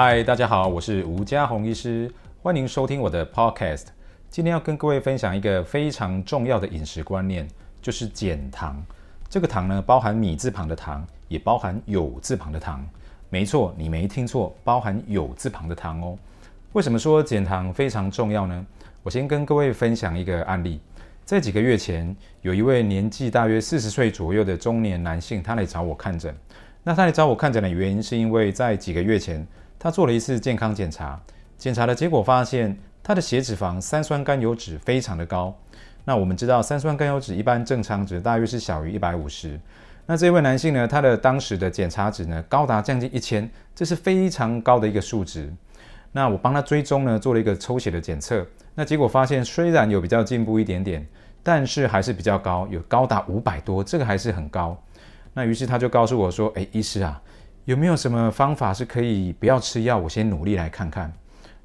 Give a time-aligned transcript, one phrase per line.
[0.00, 2.08] 嗨，大家好，我是吴家宏医师，
[2.40, 3.86] 欢迎收听我的 Podcast。
[4.30, 7.48] 今天要跟各位分享一个非常重要的饮食观念，
[7.82, 8.80] 就是减糖。
[9.28, 12.88] 这个糖呢，包含米字旁的糖，也包含有字旁的糖。
[13.28, 16.16] 没错，你没听错，包含有字旁的糖哦。
[16.74, 18.64] 为什么说减糖非常重要呢？
[19.02, 20.80] 我先跟各位分享一个案例。
[21.24, 26.32] 在几个月前，有一位年纪大约四十岁左右的中年男性，他来找我看诊。
[26.84, 29.44] 那他来找我看诊的原因，是因为在几个月前，
[29.78, 31.20] 他做了一次健康检查，
[31.56, 35.56] 检查的结果发现他的血脂肪三酸甘油酯非常的高。
[36.04, 39.60] 那我们知道三酸甘油酯一般正常值大约是小于一百五十。
[40.06, 45.52] 那这位男性呢，他的当时的检查值呢高达将近一千，这是非常高的一个数值。
[46.12, 51.06] 那我帮他追踪呢，做了一个抽血的检测，那结果发现虽然有比较进步一点点，
[51.42, 54.76] 但是还是比较高，有高达五百多，这个还是很高。
[55.34, 57.20] 那于是他就告诉我说：“哎，医师啊。”
[57.68, 59.98] 有没有什么方法是可以不要吃药？
[59.98, 61.12] 我先努力来看看。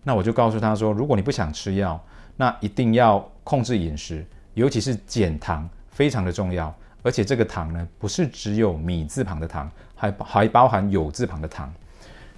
[0.03, 1.97] 那我就告诉他说，如果你不想吃药，
[2.35, 6.75] 那一定要控制饮食，尤其是减糖，非常的重要。
[7.03, 11.73] 而且这个糖呢，不是只有米字旁的糖，还还包含有字旁的糖。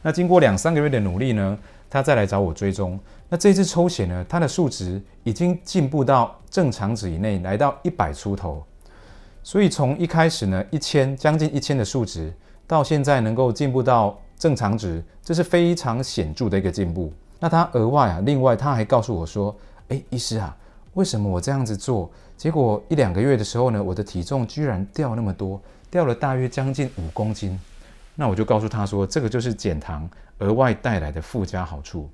[0.04, 1.58] 那经过两三个月的努力呢，
[1.90, 3.00] 他再来找我追踪。
[3.30, 8.64] 那这次抽血呢，他的数值已经进步到正常值以内，来到一百出头。
[9.42, 12.32] 所以从一开始呢，一千将近一千的数值。
[12.68, 17.12] 到现在能够进步到正常值，这是非常显著的一个进步。
[17.40, 19.56] 那他额外啊，另外他还告诉我说
[19.90, 20.56] ：“诶，医师啊，
[20.94, 27.60] 为什么我这样子做，结果一两个月的时候呢，我的体重居然掉那么多，掉了大约将近五公斤。”
[28.16, 32.10] 那我就告诉他说：“这个就是减糖额外带来的附加好处。”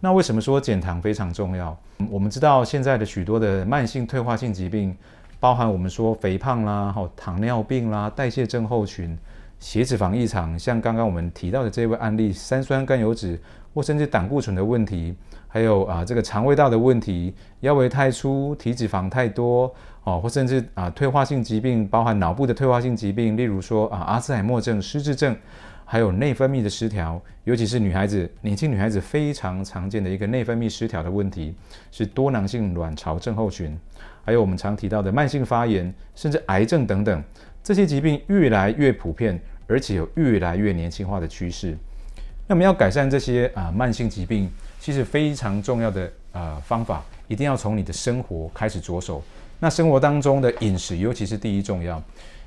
[0.00, 1.74] 那为什么说减糖非常重要？
[2.10, 4.94] 我们知道现在的许多的慢性退化性疾病，
[5.40, 9.16] 包含我们说肥胖啦、糖尿病啦、代谢症候群。
[9.64, 13.38] 血脂肪异常，像刚刚我们提到的这位案例，三酸甘油酯
[13.72, 15.16] 或甚至胆固醇的问题，
[15.48, 25.34] 还有啊这个肠胃道的问题，腰围太粗，体脂肪太多，哦，或甚至啊退化性疾病，包含脑部的退化性疾病，例如说啊阿兹海默症、失智症，
[25.86, 31.54] 还有内分泌的失调，尤其是女孩子，年轻女孩子非常常见的一个内分泌失调的问题，
[31.90, 33.74] 是多囊性卵巢症候群，
[34.26, 37.24] 还有我们常提到的慢性发炎，甚至癌症等等，
[37.62, 39.40] 这些疾病越来越普遍。
[39.66, 41.76] 而且有越来越年轻化的趋势。
[42.46, 49.22] 那么要改善这些啊慢性疾病，其实非常重要的呃方法，一定要从你的生活开始着手。
[49.60, 52.02] 那生活当中的饮食，尤其是第一重要，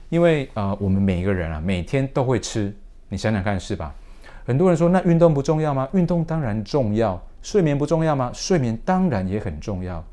[0.09, 2.71] 因为啊、我们每一个人啊每天都会吃，
[3.09, 3.93] 你想想看是吧？
[4.45, 5.89] 很多人说，那运动不重要吗？
[5.93, 7.19] 运动当然重要。
[7.41, 8.29] 睡眠不重要吗？
[8.33, 10.03] 睡眠当然也很重要。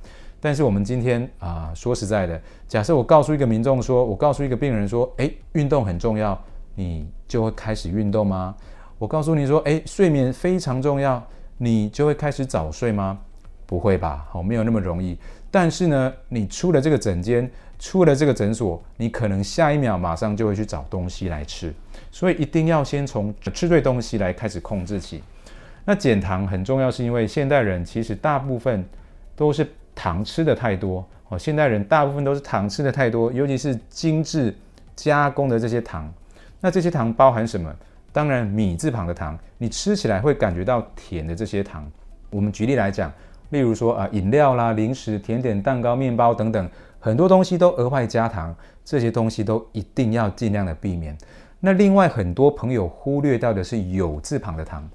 [0.40, 6.42] 但是我们今天啊、说实在的，假设我告诉一个民众说，我告诉一个病人说，诶，运动很重要。
[6.74, 8.54] 你就会开始运动吗？
[8.98, 11.22] 我告诉你说，诶，睡眠非常重要，
[11.58, 13.18] 你就会开始早睡吗？
[13.66, 15.18] 不会吧，好，没有那么容易。
[15.50, 21.72] 但是呢，你出了这个诊间，出了这个诊所，你可能下一秒马上就会去找东西来吃，
[22.10, 25.22] 所以一定要先从吃对东西来开始控制起。
[25.84, 28.84] 那减糖很重要，是因为现代人其实大部分
[29.36, 34.54] 都是糖吃的太多哦，现代人大部分都是糖吃的太多，尤其是精致
[34.94, 36.12] 加工的这些糖。
[36.64, 37.70] 那这些糖包含什么？
[38.10, 41.86] 当然，米字旁的糖，你吃起来会感觉到甜的这些糖。
[42.30, 43.12] 我们举例来讲，
[43.50, 46.66] 例如说啊，饮料啦、零食、甜点、蛋糕、面包等等，
[46.98, 51.14] 很多东西都额外加糖，这些东西都一定要尽量的避免。
[51.60, 54.88] 那另外，很多朋友忽略到的是有字旁的糖。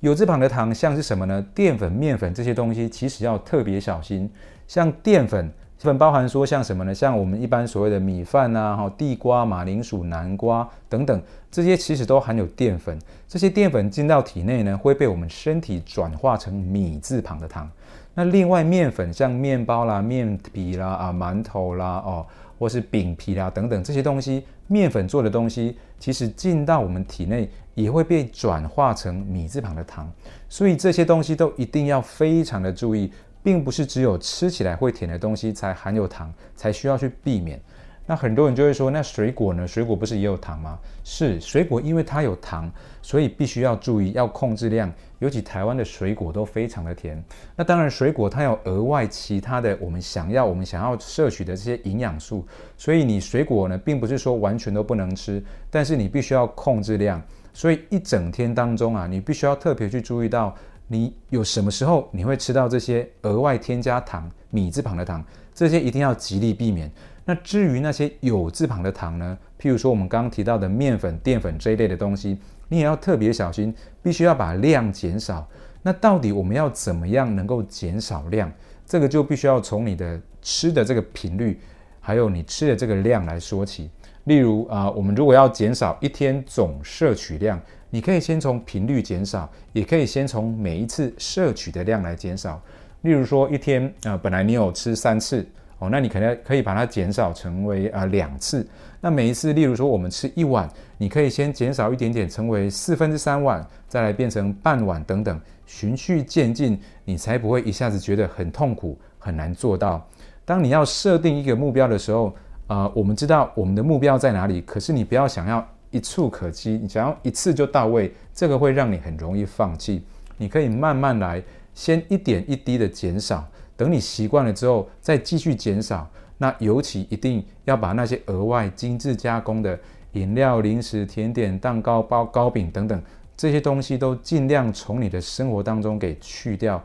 [0.00, 1.42] 有字旁的糖像是什么呢？
[1.54, 4.30] 淀粉、面粉这些东西，其实要特别小心。
[4.68, 5.50] 像淀粉。
[5.78, 6.94] 这份包含说像什么呢？
[6.94, 12.98] 像我们一般所谓的米饭啊、地瓜、马铃薯、南瓜等等，这些其实都含有淀粉。
[13.28, 17.70] 这些淀粉进到体内呢，会被我们身体转化成米字旁的糖。
[18.14, 22.26] 那另外面粉，像面包啦、面皮啦、啊馒头啦、哦，
[22.58, 30.10] 或是饼皮啦等等这些东西，面粉做的东西，其实进到我们体内也会被转化成米字旁的糖。
[30.48, 33.12] 所以这些东西都一定要非常的注意。
[33.46, 37.62] 并不是只有吃起来会甜的东西才含有糖，才需要去避免。
[38.04, 39.64] 那很多人就会说，那水果呢？
[39.64, 40.76] 水果不是也有糖吗？
[41.04, 42.68] 是，水果因为它有糖，
[43.02, 44.92] 所以必须要注意，要控制量。
[45.20, 47.22] 尤其台湾的水果都非常的甜。
[47.54, 52.44] 那当然，水果它有额外其他的我们想要、我们想要摄取的这些营养素，
[52.76, 55.40] 所以你水果呢，并不是说完全都不能吃，
[55.70, 57.22] 但是你必须要控制量。
[57.54, 60.52] 所以一整天当中啊，你必须要特别去注意到。
[60.88, 65.24] 你有什么时候你会吃到这些额外添加糖、米字旁的糖？
[65.54, 66.90] 这些一定要极力避免。
[67.24, 69.36] 那至于那些有字旁的糖呢？
[69.58, 72.38] 譬如说我们刚刚提到的面粉、淀粉这一类的东西，
[72.68, 75.48] 你也要特别小心，必须要把量减少。
[75.82, 78.52] 那到底我们要怎么样能够减少量？
[78.84, 81.58] 这个就必须要从你的吃的这个频率，
[82.00, 83.90] 还有你吃的这个量来说起。
[84.26, 92.60] 例如啊，我们如果要减少一天总摄取量，你可以先从频率减少，也可以先从每一次摄取的量来减少。
[93.02, 95.46] 例如说，一天啊，本来你有吃三次
[95.78, 98.66] 哦，那你可能可以把它减少成为啊两次。
[99.00, 100.68] 那每一次，例如说我们吃一碗，
[100.98, 110.04] 你可以先减少一点点，成为四分之三碗，再来变成半碗等等，循序渐进，你才不会一下子觉得很痛苦，很难做到。
[110.44, 112.34] 当你要设定一个目标的时候，
[112.68, 120.02] 呃，我们知道我们的目标在哪里，可是你不要想要一触可及，你想要一次就到位，这个会让你很容易放弃。
[120.36, 121.42] 你可以慢慢来，
[121.74, 123.46] 先一点一滴的减少，
[123.76, 126.08] 等你习惯了之后，再继续减少。
[126.38, 129.78] 那尤其一定要把那些额外精致加工的
[130.12, 133.00] 饮料、零食、甜点、蛋糕、包糕饼等等
[133.36, 136.82] 这些东西，都尽量从你的生活当中给去掉。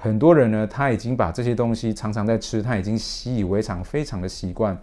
[0.00, 4.78] 很多人呢，他已经把这些东西常常在吃，他已经习以为常，非常的习惯。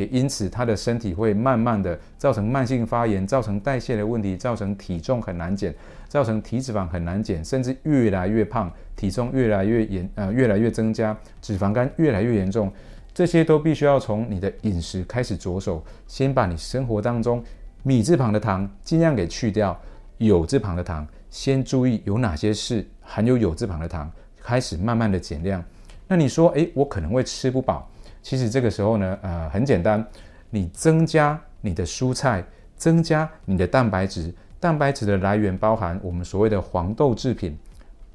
[0.00, 5.74] 也因此，他的身体会慢慢的造成慢性发炎，造成代谢的问题，造成体重很难减，
[6.08, 12.72] 造成体脂肪很难减，甚至越来越胖，体重越来越严，呃，越来越增加，脂肪肝越来越严重。
[13.12, 17.44] 这些都必须要从你的饮食开始着手，先把你生活当中
[17.82, 19.78] 米字旁的糖尽量给去掉，
[20.16, 24.10] 有字旁的糖先注意有哪些是含有有字旁的糖，
[24.40, 25.62] 开始慢慢的减量。
[26.08, 27.88] 那你说，诶，我可能会吃不饱。
[28.22, 30.04] 其实这个时候呢，呃，很简单，
[30.50, 32.44] 你增加你的蔬菜，
[32.76, 37.58] 增加你的蛋白质，蛋白质的来源包含我们所谓的黄豆制品，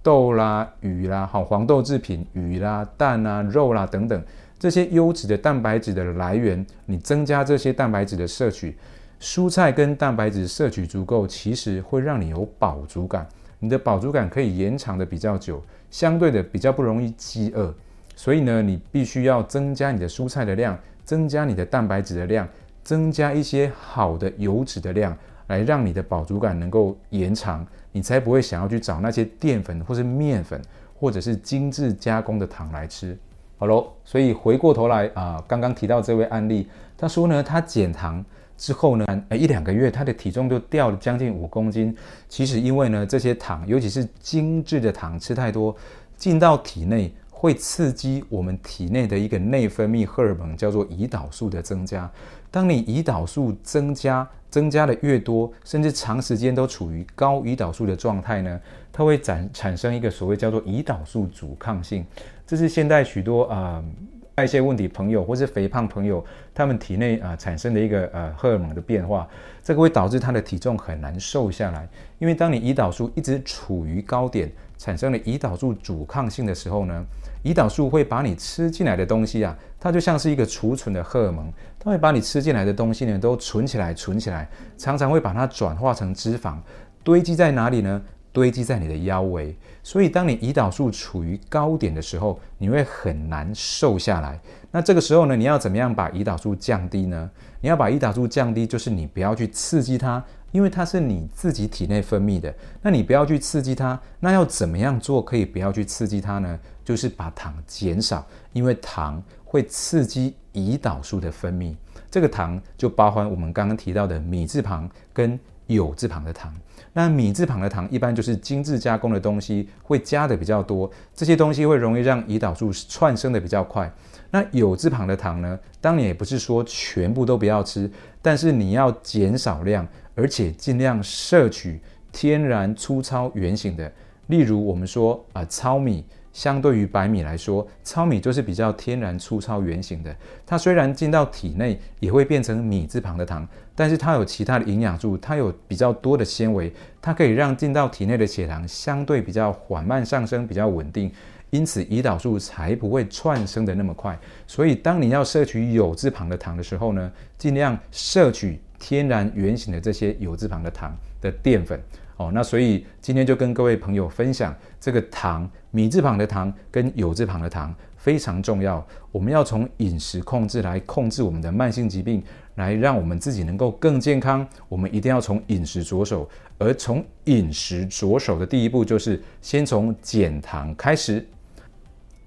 [0.03, 4.23] 豆啦、鱼啦，好，黄豆制品、鱼啦、蛋啦、肉啦等等，
[4.59, 8.77] 这些优质的蛋白质的来源，你增加这些蛋白质的摄取，
[9.19, 13.27] 蔬菜跟蛋白质摄取足够，其实会让你有饱足感，
[13.57, 17.73] 你的饱足感可以延长的比较久，相对的比较不容易饥饿。
[18.15, 22.47] 所以呢，你必须要增加你的蔬菜的量，增加你的蛋白质的量，
[22.83, 25.15] 增加一些好的油脂的量，
[25.47, 30.61] 来让你的饱足感能够延长，你才不会想要去找那些淀粉或是面粉，
[30.97, 33.17] 或者是精致加工的糖来吃。
[33.57, 36.67] 好喽，所以回过头来啊，刚刚提到这位案例，
[36.97, 38.23] 他说呢，他减糖
[38.57, 41.95] 之后呢，一两个月他的体重就掉了将近五公斤。
[42.29, 45.75] 其实因为呢，这些糖，尤其是精致的糖吃太多，
[46.15, 47.13] 进到体内。
[47.45, 52.09] 会刺激我们体内的一个内分泌荷尔蒙，叫做胰岛素的增加。
[52.49, 58.59] 当你胰岛素增加，增加的越多，甚至长时间都处于高胰岛素的状态呢，
[58.91, 62.03] 它会产产生一个所谓叫做胰岛素阻抗性。
[62.47, 63.85] 这是现代许多啊、呃、
[64.33, 69.27] 代谢问题朋友或是肥胖朋友他们体内啊、产生的一个呃荷尔蒙的变化，
[69.61, 71.87] 这个会导致他的体重很难瘦下来。
[72.17, 77.05] 因为当你胰岛素一直处于高点，产生了胰岛素阻抗性的时候呢，
[77.43, 86.57] 胰岛素会把你吃进来的东西啊，它就像是一个储存的荷尔蒙，它会把你吃进来的东西呢都存起来，存起来，常常会把它转化成脂肪，
[87.03, 88.01] 堆积在哪里呢？
[88.31, 89.55] 堆积在你的腰围。
[89.81, 94.37] 所以当你胰岛素处于高点的时候，你会很难瘦下来。
[94.71, 97.31] 那这个时候呢，你要怎么样把胰岛素降低呢？
[97.61, 100.21] 你要把胰岛素降低，就是你不要去刺激它。
[100.55, 103.99] 因为它是你自己体内分泌的，那你不要去刺激它。
[104.21, 106.57] 那要怎么样做可以不要去刺激它呢？
[106.85, 111.75] 就是把糖减少，因为糖会刺激胰岛素的分泌。
[112.09, 116.53] 这个糖就包含我们刚刚提到的米字旁跟酉字旁的糖。
[116.93, 123.91] 那米字旁的糖一般就是精致加工的东西会加的比较多，这些东西会容易让胰岛素窜升的比较快。
[124.31, 129.85] 那酉字旁的糖呢，当然也不是说全部都不要吃，但是你要减少量。
[130.15, 131.79] 而且尽量摄取
[132.11, 133.91] 天然粗糙圆形的，
[134.27, 140.15] 例如我们说啊，糙米相对于白米来说，糙米就是比较天然粗糙圆形的。
[140.45, 151.11] 它虽然进到体内也会变成米字旁的糖，但是它有其他的营养素，它有比较多的纤维，它可以让进到体内的血糖相对比较缓慢上升，比较稳定，
[151.49, 154.17] 因此胰岛素才不会窜升的那么快。
[154.47, 158.61] 所以当你要摄取有字旁的糖的时候呢，尽量摄取。
[158.79, 161.81] 天然圆形的这些有字旁的糖的淀粉
[162.17, 168.85] 哦，那所以今天就跟各位朋友分享这个糖，米字旁的糖跟有字旁的糖非常重要。
[169.11, 172.23] 我们要从饮食控制来控制我们的慢性疾病，
[172.55, 174.47] 来让我们自己能够更健康。
[174.69, 181.27] 我们一定要从饮食着手，而从饮食着手的第一步就是先从减糖开始。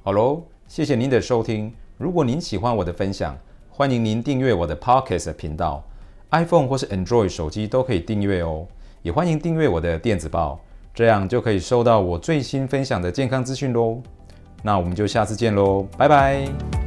[0.02, 1.72] 好喽，谢谢您的收听。
[1.96, 3.36] 如果您喜欢我的分享，
[3.70, 5.82] 欢迎您订阅我的 Podcast 频道。
[6.30, 8.66] iPhone 或是 Android 手机都可以订阅哦。
[9.02, 10.60] 也欢迎订阅我的电子报，
[10.94, 14.02] 这样就可以收到我最新分享的健康资讯喽。
[14.62, 16.77] 那我们就下次见喽，拜拜。